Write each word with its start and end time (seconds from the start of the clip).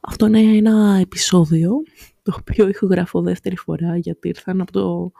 Αυτό 0.00 0.26
είναι 0.26 0.56
ένα 0.56 0.98
επεισόδιο 1.00 1.82
το 2.22 2.36
οποίο 2.40 2.68
ηχογραφώ 2.68 3.20
δεύτερη 3.20 3.56
φορά 3.56 3.96
γιατί 3.96 4.28
ήρθαν 4.28 4.60
από 4.60 4.72
το 4.72 5.12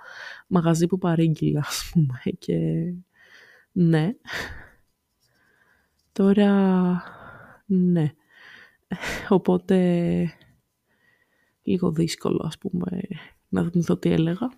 μαγαζί 0.47 0.87
που 0.87 0.99
παρήγγειλα, 0.99 1.61
ας 1.61 1.91
πούμε, 1.93 2.21
και 2.39 2.57
ναι. 3.73 4.11
Τώρα, 6.13 7.03
ναι. 7.67 8.13
Οπότε, 9.29 9.77
λίγο 11.63 11.91
δύσκολο, 11.93 12.45
ας 12.47 12.59
πούμε, 12.59 13.01
να 13.49 13.71
θυμηθώ 13.71 13.97
τι 13.97 14.11
έλεγα. 14.11 14.51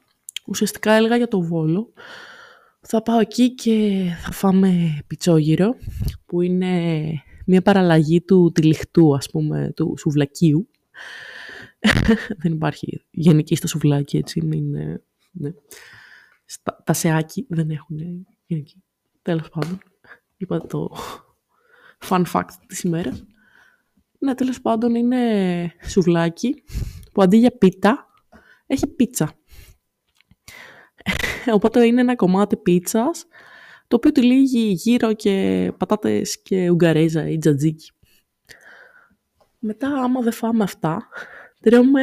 Ουσιαστικά 0.46 0.93
έλεγα 0.93 1.16
για 1.16 1.29
το 1.29 1.41
Βόλο. 1.41 1.93
Θα 2.80 3.02
πάω 3.02 3.20
εκεί 3.20 3.54
και 3.54 4.07
θα 4.23 4.30
φάμε 4.32 4.98
πιτσόγυρο, 5.07 5.77
που 6.27 6.41
είναι 6.41 7.00
μια 7.46 7.62
παραλλαγή 7.62 8.20
του 8.20 8.52
τυλιχτού, 8.54 9.14
ας 9.16 9.30
πούμε, 9.30 9.72
του 9.77 9.95
σουβλακίου. 9.98 10.68
δεν 12.42 12.52
υπάρχει 12.52 13.05
γενική 13.10 13.55
στο 13.55 13.66
σουβλάκι, 13.66 14.16
έτσι, 14.16 14.45
μην, 14.45 14.74
ε, 14.74 15.02
ναι. 15.30 15.51
Στα, 16.45 16.82
τα 16.84 16.92
σεάκι 16.92 17.46
δεν 17.48 17.70
έχουν 17.70 18.27
γενική. 18.46 18.82
Τέλος 19.23 19.48
πάντων, 19.48 19.78
είπα 20.37 20.66
το 20.66 20.96
fun 22.09 22.24
fact 22.32 22.51
της 22.66 22.82
ημέρας. 22.82 23.24
Ναι, 24.18 24.34
τέλος 24.34 24.60
πάντων 24.60 24.95
είναι 24.95 25.18
σουβλάκι 25.88 26.62
που 27.12 27.23
αντί 27.23 27.37
για 27.37 27.51
πίτα 27.51 28.06
έχει 28.66 28.87
πίτσα. 28.87 29.32
Οπότε 31.56 31.87
είναι 31.87 32.01
ένα 32.01 32.16
κομμάτι 32.16 32.56
πίτσας 32.56 33.27
το 33.92 33.98
οποίο 33.98 34.12
τυλίγει 34.12 34.73
γύρω 34.73 35.12
και 35.12 35.73
πατάτες 35.77 36.42
και 36.42 36.70
ουγγαρέζα 36.70 37.28
ή 37.28 37.38
τζατζίκι. 37.38 37.91
Μετά, 39.59 39.88
άμα 39.88 40.20
δεν 40.20 40.32
φάμε 40.32 40.62
αυτά, 40.62 41.09
τρώμε 41.60 42.02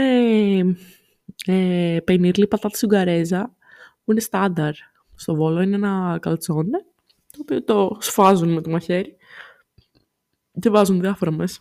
ε, 1.46 1.98
πενίρλι 2.04 2.48
πατάτες 2.48 2.84
ουγγαρέζα, 2.84 3.56
που 4.04 4.12
είναι 4.12 4.20
στάνταρ 4.20 4.74
στο 5.16 5.36
Βόλο, 5.36 5.62
είναι 5.62 5.76
ένα 5.76 6.18
καλτσόνε, 6.22 6.86
το 7.32 7.38
οποίο 7.42 7.64
το 7.64 7.98
σφάζουν 8.00 8.54
με 8.54 8.62
το 8.62 8.70
μαχαίρι 8.70 9.16
και 10.60 10.70
βάζουν 10.70 11.00
διάφορα 11.00 11.32
μέσα. 11.32 11.60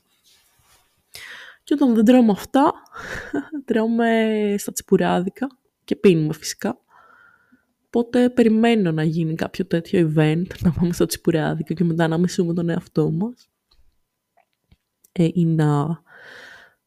Και 1.64 1.74
όταν 1.74 1.94
δεν 1.94 2.04
τρώμε 2.04 2.32
αυτά, 2.32 2.72
τρώμε 3.66 4.54
στα 4.58 4.72
τσιπουράδικα 4.72 5.46
και 5.84 5.96
πίνουμε 5.96 6.32
φυσικά. 6.32 6.78
Οπότε 7.90 8.30
περιμένω 8.30 8.92
να 8.92 9.02
γίνει 9.02 9.34
κάποιο 9.34 9.66
τέτοιο 9.66 10.12
event, 10.14 10.46
να 10.60 10.72
πάμε 10.72 10.92
στο 10.92 11.06
τσιπουράδικο 11.06 11.74
και 11.74 11.84
μετά 11.84 12.08
να 12.08 12.18
μισούμε 12.18 12.54
τον 12.54 12.68
εαυτό 12.68 13.10
μας. 13.10 13.48
Ε, 15.12 15.28
ή 15.32 15.44
να 15.44 16.02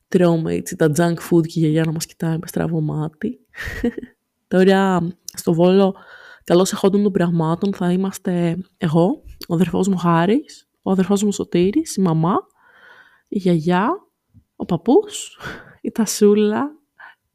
τρώμε 0.08 0.54
έτσι 0.54 0.76
τα 0.76 0.92
junk 0.96 1.16
food 1.30 1.48
και 1.48 1.60
η 1.60 1.62
γιαγιά 1.62 1.84
να 1.84 1.92
μας 1.92 2.06
κοιτάει 2.06 2.38
με 2.38 2.48
στραβό 2.48 2.82
μάτι. 2.82 3.40
Τώρα 4.48 5.08
στο 5.24 5.54
Βόλο, 5.54 5.96
καλώς 6.44 6.72
εχόντων 6.72 7.04
των 7.04 7.12
πραγμάτων, 7.12 7.74
θα 7.74 7.92
είμαστε 7.92 8.58
εγώ, 8.78 9.24
ο 9.48 9.54
αδερφός 9.54 9.88
μου 9.88 9.98
Χάρης, 9.98 10.70
ο 10.82 10.92
αδερφός 10.92 11.24
μου 11.24 11.32
Σωτήρης, 11.32 11.96
η 11.96 12.02
μαμά, 12.02 12.36
η 13.28 13.38
γιαγιά, 13.38 13.90
ο 14.56 14.66
παππούς, 14.66 15.40
η 15.82 15.92
Τασούλα, 15.92 16.72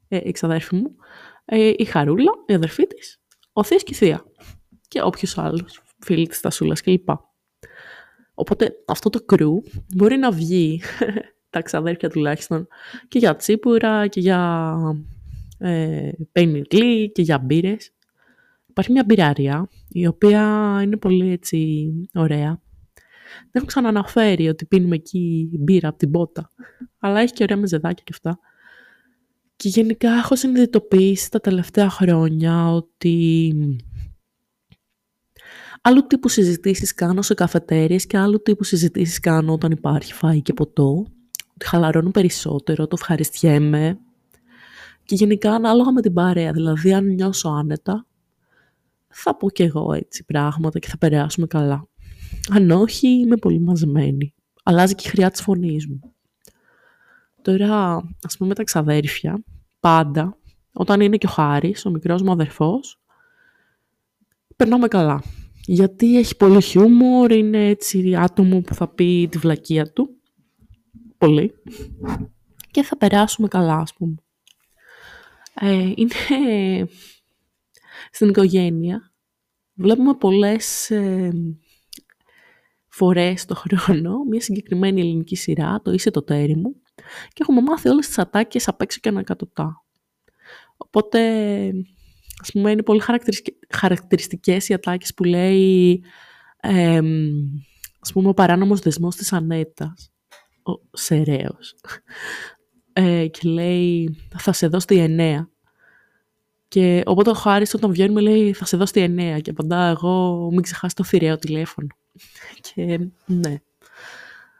ε, 0.07 0.19
η 0.23 0.31
ξαδέρφη 0.31 0.75
μου, 0.75 0.95
ε, 1.45 1.73
η 1.77 1.85
Χαρούλα, 1.85 2.31
η 2.45 2.53
αδερφή 2.53 2.87
της 2.87 3.21
ο 3.57 3.63
Θεός 3.63 3.83
και 3.83 3.93
η 3.93 3.95
Θεία. 3.95 4.25
Και 4.87 5.01
όποιος 5.01 5.37
άλλος, 5.37 5.81
φίλοι 5.99 6.27
της 6.27 6.39
Τασούλας 6.39 6.81
κλπ. 6.81 7.09
Οπότε 8.33 8.71
αυτό 8.87 9.09
το 9.09 9.23
κρού 9.23 9.53
μπορεί 9.95 10.17
να 10.17 10.31
βγει, 10.31 10.81
τα 11.49 11.61
ξαδέρφια 11.61 12.09
τουλάχιστον, 12.09 12.67
και 13.07 13.19
για 13.19 13.35
τσίπουρα 13.35 14.07
και 14.07 14.19
για 14.19 14.75
ε, 15.57 16.09
και 17.13 17.21
για 17.21 17.39
μπύρες. 17.39 17.91
Υπάρχει 18.67 18.91
μια 18.91 19.03
μπυράρια, 19.05 19.69
η 19.87 20.07
οποία 20.07 20.41
είναι 20.83 20.97
πολύ 20.97 21.31
έτσι 21.31 21.91
ωραία. 22.13 22.61
Δεν 23.37 23.51
έχω 23.51 23.65
ξαναναφέρει 23.65 24.47
ότι 24.49 24.65
πίνουμε 24.65 24.95
εκεί 24.95 25.49
μπύρα 25.59 25.87
από 25.87 25.97
την 25.97 26.11
πότα, 26.11 26.51
αλλά 26.99 27.19
έχει 27.19 27.33
και 27.33 27.43
ωραία 27.43 27.57
μεζεδάκια 27.57 28.03
και 28.03 28.11
αυτά. 28.13 28.39
Και 29.57 29.69
γενικά 29.69 30.13
έχω 30.13 30.35
συνειδητοποιήσει 30.35 31.31
τα 31.31 31.39
τελευταία 31.39 31.89
χρόνια 31.89 32.71
ότι 32.71 33.53
άλλου 35.81 36.07
τύπου 36.07 36.29
συζητήσεις 36.29 36.93
κάνω 36.93 37.21
σε 37.21 37.33
καφετέρειες 37.33 38.05
και 38.05 38.17
άλλου 38.17 38.41
τύπου 38.41 38.63
συζητήσεις 38.63 39.19
κάνω 39.19 39.53
όταν 39.53 39.71
υπάρχει 39.71 40.13
φαΐ 40.21 40.41
και 40.41 40.53
ποτό. 40.53 41.05
Ότι 41.53 41.65
χαλαρώνουν 41.65 42.11
περισσότερο, 42.11 42.87
το 42.87 42.95
ευχαριστιέμαι. 42.99 43.99
Και 45.03 45.15
γενικά 45.15 45.53
ανάλογα 45.53 45.91
με 45.91 46.01
την 46.01 46.13
παρέα, 46.13 46.51
δηλαδή 46.51 46.93
αν 46.93 47.05
νιώσω 47.05 47.49
άνετα, 47.49 48.05
θα 49.07 49.35
πω 49.35 49.49
κι 49.49 49.63
εγώ 49.63 49.93
έτσι 49.93 50.23
πράγματα 50.25 50.79
και 50.79 50.87
θα 50.87 50.97
περάσουμε 50.97 51.47
καλά. 51.47 51.87
Αν 52.49 52.71
όχι, 52.71 53.07
είμαι 53.07 53.35
πολύ 53.35 53.59
μαζεμένη. 53.59 54.33
Αλλάζει 54.63 54.95
και 54.95 55.07
η 55.07 55.09
χρειά 55.09 55.31
της 55.31 55.41
φωνής 55.41 55.87
μου. 55.87 55.99
Τώρα, 57.47 58.03
ας 58.23 58.37
πούμε 58.37 58.53
τα 58.53 58.63
ξαδέρφια, 58.63 59.43
πάντα, 59.79 60.37
όταν 60.71 61.01
είναι 61.01 61.17
και 61.17 61.25
ο 61.25 61.29
Χάρης, 61.29 61.85
ο 61.85 61.89
μικρός 61.89 62.21
μου 62.21 62.31
αδερφός, 62.31 63.01
περνάμε 64.55 64.87
καλά. 64.87 65.23
Γιατί 65.65 66.17
έχει 66.17 66.35
πολύ 66.35 66.61
χιούμορ, 66.61 67.31
είναι 67.31 67.67
έτσι 67.67 68.15
άτομο 68.15 68.61
που 68.61 68.73
θα 68.73 68.87
πει 68.87 69.27
τη 69.31 69.37
βλακεία 69.37 69.91
του. 69.91 70.09
Πολύ. 71.17 71.53
Και 72.71 72.83
θα 72.83 72.97
περάσουμε 72.97 73.47
καλά, 73.47 73.77
ας 73.77 73.93
πούμε. 73.93 74.15
Ε, 75.53 75.91
είναι 75.95 76.87
στην 78.11 78.29
οικογένεια. 78.29 79.11
Βλέπουμε 79.73 80.13
πολλές 80.13 80.89
ε, 80.89 81.31
φορές 82.87 83.45
το 83.45 83.55
χρόνο 83.55 84.23
μια 84.29 84.41
συγκεκριμένη 84.41 85.01
ελληνική 85.01 85.35
σειρά, 85.35 85.81
το 85.83 85.91
«Είσαι 85.91 86.11
το 86.11 86.23
τέρι 86.23 86.55
μου», 86.55 86.81
και 87.27 87.41
έχουμε 87.41 87.61
μάθει 87.61 87.89
όλες 87.89 88.07
τις 88.07 88.17
ατάκες 88.17 88.67
απ' 88.67 88.81
έξω 88.81 88.99
και 89.01 89.09
ανακατοτά. 89.09 89.83
Οπότε, 90.77 91.19
ας 92.41 92.51
πούμε, 92.51 92.71
είναι 92.71 92.83
πολύ 92.83 93.01
χαρακτηριστικές 93.69 94.69
οι 94.69 94.73
ατάκες 94.73 95.13
που 95.13 95.23
λέει, 95.23 96.03
ε, 96.59 97.01
ας 97.99 98.11
πούμε, 98.13 98.29
ο 98.29 98.33
παράνομος 98.33 98.79
δεσμός 98.79 99.15
της 99.15 99.33
Ανέτας, 99.33 100.11
ο 100.63 100.71
Σεραίος. 100.91 101.75
Ε, 102.93 103.27
και 103.27 103.49
λέει, 103.49 104.17
θα 104.37 104.53
σε 104.53 104.67
δώσω 104.67 104.85
τη 104.85 104.97
εννέα. 104.97 105.49
Και 106.67 107.03
οπότε 107.05 107.29
ο 107.29 107.33
Χάρης 107.33 107.73
όταν 107.73 107.91
βγαίνουμε 107.91 108.21
λέει, 108.21 108.53
θα 108.53 108.65
σε 108.65 108.77
δώσω 108.77 108.93
τη 108.93 108.99
εννέα. 109.01 109.39
Και 109.39 109.49
απαντά 109.49 109.87
εγώ, 109.87 110.47
μην 110.51 110.61
ξεχάσεις 110.61 110.93
το 110.93 111.03
θηραίο 111.03 111.37
τηλέφωνο. 111.37 111.87
και 112.73 112.99
ναι. 113.25 113.61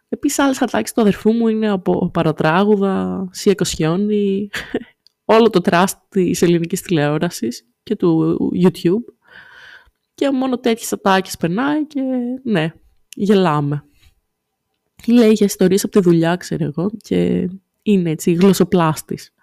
Επίσης 0.10 0.40
άλλες 0.40 0.62
ατάκες 0.62 0.94
του 0.94 1.02
αδερφού 1.02 1.32
μου 1.32 1.48
είναι 1.48 1.70
από 1.70 2.10
παρατράγουδα, 2.10 3.28
Σία 3.32 3.56
Κοσιόνι, 3.56 4.50
όλο 5.26 5.50
το 5.50 5.62
τραστ 5.62 5.98
της 6.10 6.42
ελληνικής 6.42 6.82
τηλεόρασης 6.82 7.68
και 7.84 7.96
του 7.96 8.38
YouTube. 8.64 9.14
Και 10.14 10.32
μόνο 10.32 10.60
τέτοιες 10.60 10.94
ατάκες 10.94 11.38
περνάει 11.38 11.86
και 11.86 12.02
ναι, 12.44 12.74
γελάμε. 13.16 13.84
Λέει 15.08 15.32
για 15.32 15.46
ιστορίες 15.46 15.84
από 15.84 15.94
τη 15.94 16.00
δουλειά, 16.00 16.36
ξέρω 16.36 16.66
εγώ, 16.66 16.92
και 16.98 17.50
είναι 17.82 18.10
έτσι 18.10 18.32
γλωσσοπλάστης. 18.32 19.34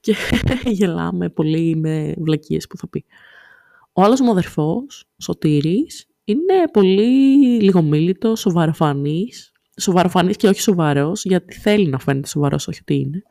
Και 0.00 0.14
γελάμε 0.78 1.28
πολύ 1.28 1.76
με 1.76 2.14
βλακίες 2.18 2.66
που 2.66 2.76
θα 2.76 2.88
πει. 2.88 3.04
Ο 3.92 4.02
άλλος 4.02 4.20
μου 4.20 4.30
αδερφός, 4.30 5.04
Σωτήρης, 5.18 6.06
είναι 6.24 6.54
πολύ 6.72 7.02
λιγομίλητος, 7.62 8.40
σοβαροφανής, 8.40 9.52
σοβαροφανής 9.80 10.36
και 10.36 10.48
όχι 10.48 10.60
σοβαρός, 10.60 11.24
γιατί 11.24 11.54
θέλει 11.54 11.88
να 11.88 11.98
φαίνεται 11.98 12.28
σοβαρός, 12.28 12.68
όχι 12.68 12.78
ότι 12.80 12.94
είναι. 12.94 13.22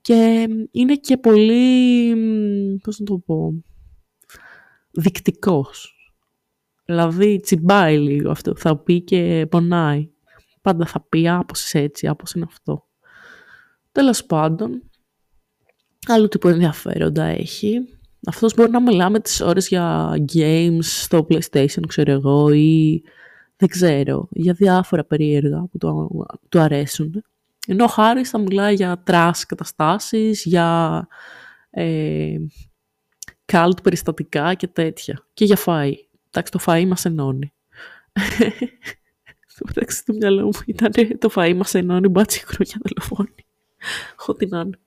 Και 0.00 0.46
είναι 0.70 0.94
και 0.94 1.16
πολύ, 1.16 2.14
πώς 2.82 2.98
να 2.98 3.04
το 3.04 3.18
πω, 3.18 3.64
δηκτικός. 4.90 5.92
Δηλαδή 6.84 7.40
τσιμπάει 7.40 7.98
λίγο 7.98 8.30
αυτό, 8.30 8.56
θα 8.56 8.76
πει 8.76 9.00
και 9.00 9.46
πονάει. 9.50 10.10
Πάντα 10.62 10.86
θα 10.86 11.06
πει, 11.08 11.28
κάπως 11.28 11.74
έτσι, 11.74 12.06
κάπως 12.06 12.32
είναι 12.32 12.44
αυτό. 12.48 12.86
Τέλος 13.92 14.24
πάντων, 14.24 14.82
άλλο 16.06 16.28
τύπο 16.28 16.48
ενδιαφέροντα 16.48 17.24
έχει. 17.24 17.78
Αυτός 18.26 18.54
μπορεί 18.54 18.70
να 18.70 18.82
μιλάμε 18.82 19.20
τις 19.20 19.40
ώρες 19.40 19.68
για 19.68 20.14
games 20.34 20.78
στο 20.82 21.26
PlayStation, 21.30 21.82
ξέρω 21.86 22.12
εγώ, 22.12 22.52
ή 22.52 23.02
δεν 23.58 23.68
ξέρω, 23.68 24.28
για 24.30 24.52
διάφορα 24.52 25.04
περίεργα 25.04 25.68
που 25.70 25.78
του, 25.78 26.26
του 26.48 26.60
αρέσουν. 26.60 27.24
Ενώ 27.66 27.84
ο 27.84 27.88
Χάρης 27.88 28.30
θα 28.30 28.38
μιλάει 28.38 28.74
για 28.74 29.02
trash 29.04 29.46
καταστάσεις, 29.46 30.44
για 30.44 31.08
ε, 31.70 32.36
καλτ 33.44 33.80
περιστατικά 33.80 34.54
και 34.54 34.66
τέτοια. 34.66 35.26
Και 35.34 35.44
για 35.44 35.58
φαΐ. 35.66 35.92
Εντάξει, 36.30 36.52
το 36.52 36.58
φαΐ 36.66 36.86
μας 36.86 37.04
ενώνει. 37.04 37.52
Στο 39.46 39.64
μεταξύ 39.66 40.04
του 40.04 40.14
μυαλό 40.14 40.44
μου 40.44 40.60
ήταν 40.66 40.92
το 41.18 41.30
φαΐ 41.34 41.54
μας 41.56 41.74
ενώνει 41.74 42.08
μπάτσι 42.08 42.46
χρόνια 42.46 42.80
δολοφόνη. 42.82 43.44
Ό,τι 44.26 44.46
να 44.46 44.60
είναι. 44.60 44.78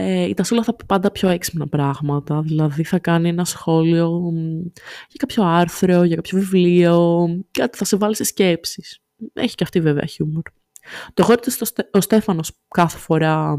Ε, 0.00 0.22
η 0.28 0.34
Τασούλα 0.34 0.62
θα 0.62 0.74
πει 0.74 0.84
πάντα 0.84 1.10
πιο 1.10 1.28
έξυπνα 1.28 1.68
πράγματα, 1.68 2.40
δηλαδή 2.40 2.82
θα 2.82 2.98
κάνει 2.98 3.28
ένα 3.28 3.44
σχόλιο 3.44 4.32
για 5.08 5.16
κάποιο 5.16 5.44
άρθρο, 5.44 6.02
για 6.02 6.16
κάποιο 6.16 6.38
βιβλίο, 6.38 7.26
κάτι 7.50 7.78
θα 7.78 7.84
σε 7.84 7.96
βάλει 7.96 8.16
σε 8.16 8.24
σκέψεις. 8.24 8.98
Έχει 9.32 9.54
και 9.54 9.64
αυτή 9.64 9.80
βέβαια 9.80 10.04
χιούμορ. 10.04 10.42
Το 11.14 11.22
γόρι 11.22 11.40
του 11.40 11.52
ο 11.92 12.00
Στέφανος 12.00 12.52
κάθε 12.68 12.98
φορά 12.98 13.58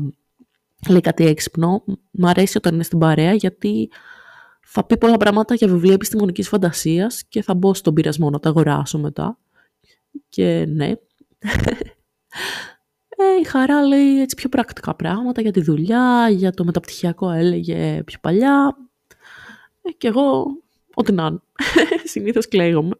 λέει 0.89 1.01
κάτι 1.01 1.25
έξυπνο. 1.25 1.83
Μ' 2.11 2.25
αρέσει 2.25 2.57
όταν 2.57 2.73
είναι 2.73 2.83
στην 2.83 2.99
παρέα 2.99 3.33
γιατί 3.33 3.89
θα 4.61 4.83
πει 4.85 4.97
πολλά 4.97 5.17
πράγματα 5.17 5.55
για 5.55 5.67
βιβλία 5.67 5.93
επιστημονικής 5.93 6.47
φαντασίας 6.47 7.23
και 7.23 7.41
θα 7.41 7.53
μπω 7.53 7.73
στον 7.73 7.93
πειρασμό 7.93 8.29
να 8.29 8.39
τα 8.39 8.49
αγοράσω 8.49 8.97
μετά. 8.97 9.39
Και 10.29 10.65
ναι. 10.67 10.93
Ε, 13.21 13.39
η 13.39 13.43
Χαρά 13.43 13.83
λέει 13.83 14.21
έτσι 14.21 14.35
πιο 14.35 14.49
πρακτικά 14.49 14.95
πράγματα 14.95 15.41
για 15.41 15.51
τη 15.51 15.61
δουλειά, 15.61 16.29
για 16.29 16.51
το 16.51 16.63
μεταπτυχιακό 16.63 17.29
έλεγε 17.31 18.03
πιο 18.03 18.19
παλιά. 18.21 18.77
Ε, 19.81 19.91
και 19.91 20.07
εγώ, 20.07 20.45
ό,τι 20.93 21.11
να 21.11 21.25
είναι. 21.25 21.39
Συνήθως 22.03 22.47
κλαίγομαι. 22.47 22.95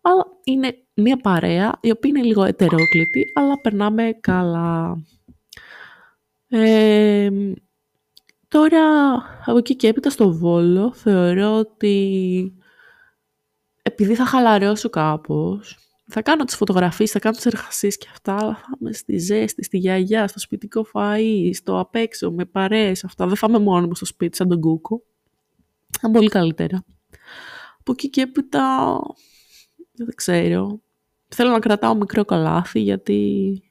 Αλλά 0.00 0.26
είναι 0.44 0.78
μια 0.94 1.16
παρέα 1.16 1.78
η 1.80 1.90
οποία 1.90 2.10
είναι 2.10 2.22
λίγο 2.22 2.44
ετερόκλητη, 2.44 3.32
αλλά 3.34 3.60
περνάμε 3.60 4.16
καλά. 4.20 4.98
Ε, 6.48 7.30
τώρα, 8.48 9.14
από 9.46 9.58
εκεί 9.58 9.76
και 9.76 9.88
έπειτα 9.88 10.10
στο 10.10 10.32
Βόλο, 10.32 10.92
θεωρώ 10.92 11.58
ότι 11.58 12.52
επειδή 13.82 14.14
θα 14.14 14.24
χαλαρώσω 14.26 14.88
κάπως, 14.88 15.85
θα 16.08 16.22
κάνω 16.22 16.44
τις 16.44 16.56
φωτογραφίες, 16.56 17.10
θα 17.10 17.18
κάνω 17.18 17.36
τις 17.36 17.46
εργασίες 17.46 17.96
και 17.96 18.06
αυτά, 18.10 18.36
αλλά 18.36 18.54
θα 18.54 18.76
είμαι 18.80 18.92
στη 18.92 19.18
ζέστη, 19.18 19.64
στη 19.64 19.78
γιαγιά, 19.78 20.28
στο 20.28 20.38
σπιτικό 20.38 20.86
φαΐ, 20.92 21.50
στο 21.54 21.78
απ' 21.78 21.94
έξω, 21.94 22.30
με 22.30 22.44
παρέες, 22.44 23.04
αυτά. 23.04 23.26
Δεν 23.26 23.36
θα 23.36 23.46
είμαι 23.48 23.58
μόνο 23.58 23.86
μου 23.86 23.94
στο 23.94 24.04
σπίτι, 24.04 24.36
σαν 24.36 24.48
τον 24.48 24.60
Κούκο. 24.60 25.02
Θα 25.90 26.08
είναι 26.08 26.16
πολύ 26.16 26.28
καλύτερα. 26.28 26.84
Από 27.78 27.92
εκεί 27.92 28.10
και 28.10 28.20
έπειτα, 28.20 28.98
δεν 29.92 30.14
ξέρω. 30.14 30.80
Θέλω 31.28 31.50
να 31.50 31.58
κρατάω 31.58 31.94
μικρό 31.94 32.24
καλάθι, 32.24 32.80
γιατί 32.80 33.62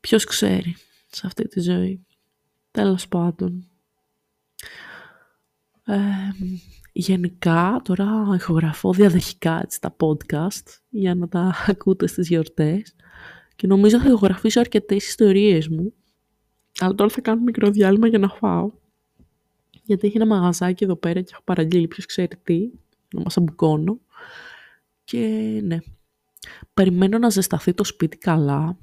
ποιος 0.00 0.24
ξέρει 0.24 0.76
σε 1.08 1.26
αυτή 1.26 1.48
τη 1.48 1.60
ζωή. 1.60 2.06
Τέλος 2.70 3.08
πάντων. 3.08 3.68
Ε, 5.88 5.98
γενικά, 6.92 7.80
τώρα 7.84 8.06
ηχογραφώ 8.34 8.92
διαδοχικά 8.92 9.60
έτσι, 9.62 9.80
τα 9.80 9.96
podcast 10.00 10.78
για 10.88 11.14
να 11.14 11.28
τα 11.28 11.54
ακούτε 11.66 12.06
στις 12.06 12.28
γιορτές. 12.28 12.94
Και 13.56 13.66
νομίζω 13.66 14.00
θα 14.00 14.08
ηχογραφήσω 14.08 14.60
αρκετές 14.60 15.06
ιστορίες 15.06 15.68
μου. 15.68 15.92
Αλλά 16.80 16.94
τώρα 16.94 17.10
θα 17.10 17.20
κάνω 17.20 17.42
μικρό 17.42 17.70
διάλειμμα 17.70 18.06
για 18.06 18.18
να 18.18 18.28
φάω. 18.28 18.70
Γιατί 19.82 20.06
έχει 20.06 20.16
ένα 20.16 20.26
μαγαζάκι 20.26 20.84
εδώ 20.84 20.96
πέρα 20.96 21.20
και 21.20 21.30
έχω 21.32 21.42
παραγγείλει 21.44 21.88
ποιος 21.88 22.06
ξέρει 22.06 22.36
τι 22.42 22.70
να 23.14 23.20
μας 23.20 23.36
αμπουκώνω. 23.36 23.98
Και 25.04 25.18
ναι. 25.64 25.78
Περιμένω 26.74 27.18
να 27.18 27.30
ζεσταθεί 27.30 27.74
το 27.74 27.84
σπίτι 27.84 28.16
καλά 28.16 28.78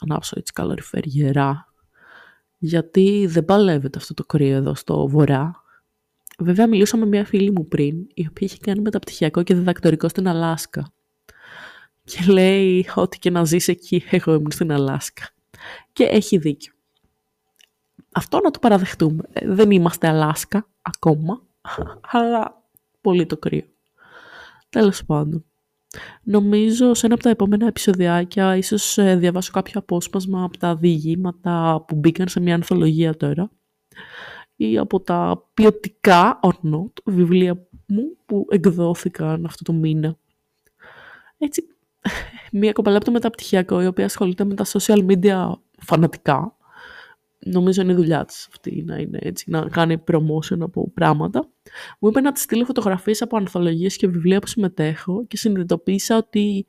ανάψω 0.00 0.34
έτσι 0.38 0.52
καλοριφέρ 0.52 1.06
γερά. 1.06 1.72
Γιατί 2.58 3.26
δεν 3.28 3.44
παλεύεται 3.44 3.98
αυτό 3.98 4.14
το 4.14 4.24
κρύο 4.24 4.56
εδώ 4.56 4.74
στο 4.74 5.08
βορρά 5.08 5.63
Βέβαια 6.38 6.66
μιλούσα 6.66 6.96
με 6.96 7.06
μια 7.06 7.24
φίλη 7.24 7.50
μου 7.50 7.68
πριν, 7.68 8.06
η 8.14 8.26
οποία 8.28 8.46
είχε 8.46 8.56
κάνει 8.60 8.80
μεταπτυχιακό 8.80 9.42
και 9.42 9.54
διδακτορικό 9.54 10.08
στην 10.08 10.28
Αλάσκα. 10.28 10.92
Και 12.04 12.32
λέει 12.32 12.88
ότι 12.94 13.18
και 13.18 13.30
να 13.30 13.44
ζεις 13.44 13.68
εκεί, 13.68 14.04
εγώ 14.10 14.34
ήμουν 14.34 14.50
στην 14.50 14.72
Αλάσκα. 14.72 15.28
Και 15.92 16.04
έχει 16.04 16.38
δίκιο. 16.38 16.72
Αυτό 18.12 18.40
να 18.40 18.50
το 18.50 18.58
παραδεχτούμε. 18.58 19.22
Ε, 19.32 19.48
δεν 19.48 19.70
είμαστε 19.70 20.08
Αλάσκα 20.08 20.68
ακόμα, 20.82 21.42
αλλά 22.12 22.62
πολύ 23.00 23.26
το 23.26 23.36
κρύο. 23.36 23.64
Τέλος 24.68 25.04
πάντων. 25.04 25.44
Νομίζω 26.22 26.94
σε 26.94 27.06
ένα 27.06 27.14
από 27.14 27.24
τα 27.24 27.30
επόμενα 27.30 27.66
επεισοδιάκια 27.66 28.56
ίσως 28.56 28.98
ε, 28.98 29.16
διαβάσω 29.16 29.52
κάποιο 29.52 29.80
απόσπασμα 29.80 30.44
από 30.44 30.58
τα 30.58 30.76
διηγήματα 30.76 31.84
που 31.86 31.94
μπήκαν 31.94 32.28
σε 32.28 32.40
μια 32.40 32.54
ανθολογία 32.54 33.16
τώρα 33.16 33.50
ή 34.56 34.78
από 34.78 35.00
τα 35.00 35.44
ποιοτικά 35.54 36.40
or 36.42 36.72
not 36.72 36.92
βιβλία 37.04 37.66
μου 37.86 38.16
που 38.26 38.46
εκδόθηκαν 38.50 39.44
αυτό 39.44 39.62
το 39.62 39.72
μήνα. 39.72 40.16
Έτσι, 41.38 41.66
μία 42.52 42.72
κοπαλά 42.72 42.96
από 42.96 43.04
το 43.04 43.10
μεταπτυχιακό 43.10 43.82
η 43.82 43.86
οποία 43.86 44.04
ασχολείται 44.04 44.44
με 44.44 44.54
τα 44.54 44.64
social 44.66 45.06
media 45.06 45.52
φανατικά. 45.78 46.56
Νομίζω 47.46 47.82
είναι 47.82 47.92
η 47.92 47.94
δουλειά 47.94 48.24
της 48.24 48.48
αυτή 48.50 48.82
να 48.82 48.96
είναι 48.96 49.18
έτσι, 49.22 49.50
να 49.50 49.68
κάνει 49.68 50.02
promotion 50.12 50.60
από 50.60 50.90
πράγματα. 50.94 51.48
Μου 51.98 52.08
είπε 52.08 52.20
να 52.20 52.32
της 52.32 52.42
στείλει 52.42 52.64
φωτογραφίες 52.64 53.22
από 53.22 53.36
ανθολογίες 53.36 53.96
και 53.96 54.06
βιβλία 54.06 54.40
που 54.40 54.46
συμμετέχω 54.46 55.26
και 55.26 55.36
συνειδητοποίησα 55.36 56.16
ότι 56.16 56.66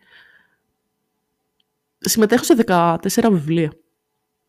συμμετέχω 2.00 2.44
σε 2.44 2.56
14 2.68 2.98
βιβλία. 3.32 3.72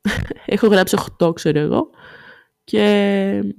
Έχω 0.47 0.67
γράψει 0.67 0.97
8, 1.23 1.35
ξέρω 1.35 1.59
εγώ, 1.59 1.91
και 2.67 3.55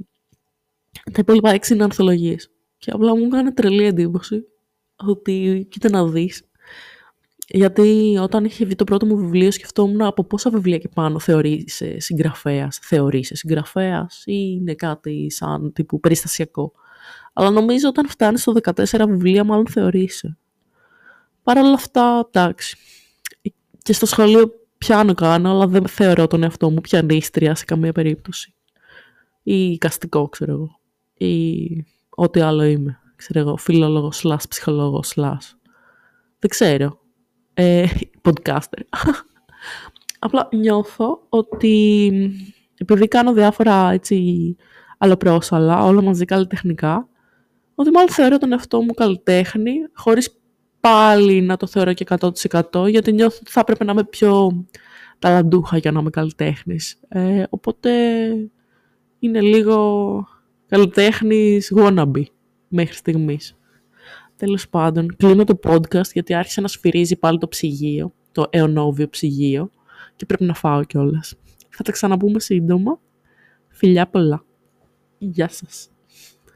τα 1.03 1.19
υπόλοιπα 1.19 1.49
έξι 1.49 1.73
είναι 1.73 1.83
ανθολογίες. 1.83 2.49
Και 2.77 2.91
απλά 2.91 3.15
μου 3.15 3.23
έκανε 3.25 3.51
τρελή 3.51 3.83
εντύπωση 3.83 4.43
ότι 4.95 5.67
κοίτα 5.69 5.89
να 5.89 6.07
δεις. 6.07 6.43
Γιατί 7.47 8.17
όταν 8.21 8.45
είχε 8.45 8.65
βγει 8.65 8.75
το 8.75 8.83
πρώτο 8.83 9.05
μου 9.05 9.17
βιβλίο 9.17 9.51
σκεφτόμουν 9.51 10.01
από 10.01 10.23
πόσα 10.23 10.49
βιβλία 10.49 10.77
και 10.77 10.87
πάνω 10.87 11.19
θεωρείσαι 11.19 11.99
συγγραφέας. 11.99 12.79
Θεωρείσαι 12.81 13.35
συγγραφέας 13.35 14.23
ή 14.25 14.57
είναι 14.59 14.73
κάτι 14.73 15.31
σαν 15.31 15.73
τύπου 15.73 15.99
περιστασιακό. 15.99 16.71
Αλλά 17.33 17.49
νομίζω 17.49 17.87
όταν 17.87 18.07
φτάνεις 18.07 18.41
στο 18.41 18.53
14 18.63 18.83
βιβλία 19.07 19.43
μάλλον 19.43 19.67
θεωρείσαι. 19.67 20.37
Παρ' 21.43 21.57
όλα 21.57 21.73
αυτά, 21.73 22.27
εντάξει. 22.27 22.77
Και 23.83 23.93
στο 23.93 24.05
σχολείο 24.05 24.51
πιάνω 24.77 25.13
κάνω, 25.13 25.51
αλλά 25.51 25.67
δεν 25.67 25.87
θεωρώ 25.87 26.27
τον 26.27 26.43
εαυτό 26.43 26.69
μου 26.69 26.81
πιανίστρια 26.81 27.55
σε 27.55 27.65
καμία 27.65 27.91
περίπτωση 27.91 28.51
ή 29.49 29.71
οικαστικό, 29.71 30.29
ξέρω 30.29 30.51
εγώ. 30.51 30.79
Ή 31.17 31.85
ό,τι 32.09 32.39
άλλο 32.39 32.63
είμαι. 32.63 32.99
Ξέρω 33.15 33.39
εγώ, 33.39 33.57
φιλόλογος, 33.57 34.23
slash, 34.25 34.49
ψυχολόγος, 34.49 35.13
slash. 35.15 35.55
Δεν 36.39 36.49
ξέρω. 36.49 36.99
Ε, 37.53 37.85
podcaster. 38.21 38.81
Απλά 40.19 40.47
νιώθω 40.51 41.25
ότι 41.29 42.11
επειδή 42.77 43.07
κάνω 43.07 43.33
διάφορα 43.33 43.91
έτσι 43.91 44.55
αλλοπρόσαλα, 44.97 45.83
όλα 45.83 46.01
μαζί 46.01 46.25
καλλιτεχνικά, 46.25 47.09
ότι 47.75 47.91
μάλλον 47.91 48.09
θεωρώ 48.09 48.37
τον 48.37 48.51
εαυτό 48.51 48.81
μου 48.81 48.93
καλλιτέχνη, 48.93 49.73
χωρίς 49.93 50.39
πάλι 50.79 51.41
να 51.41 51.57
το 51.57 51.67
θεωρώ 51.67 51.93
και 51.93 52.05
100% 52.71 52.89
γιατί 52.89 53.11
νιώθω 53.11 53.37
ότι 53.41 53.51
θα 53.51 53.59
έπρεπε 53.59 53.83
να 53.83 53.91
είμαι 53.91 54.03
πιο 54.03 54.65
ταλαντούχα 55.19 55.77
για 55.77 55.91
να 55.91 55.99
είμαι 55.99 56.09
καλλιτέχνης. 56.09 56.99
Ε, 57.07 57.43
οπότε 57.49 57.89
είναι 59.19 59.41
λίγο 59.41 60.27
καλλιτέχνης 60.67 61.73
wannabe 61.75 62.23
μέχρι 62.67 62.95
στιγμής. 62.95 63.57
Τέλος 64.35 64.69
πάντων, 64.69 65.15
κλείνω 65.15 65.43
το 65.43 65.59
podcast 65.63 66.11
γιατί 66.13 66.33
άρχισε 66.33 66.61
να 66.61 66.67
σφυρίζει 66.67 67.15
πάλι 67.15 67.37
το 67.37 67.47
ψυγείο, 67.47 68.13
το 68.31 68.45
αιωνόβιο 68.49 69.09
ψυγείο 69.09 69.69
και 70.15 70.25
πρέπει 70.25 70.43
να 70.43 70.53
φάω 70.53 70.83
κιόλας. 70.83 71.35
Θα 71.69 71.83
τα 71.83 71.91
ξαναπούμε 71.91 72.39
σύντομα. 72.39 72.99
Φιλιά 73.67 74.07
πολλά. 74.07 74.45
Γεια 75.17 75.47
σας. 75.49 75.89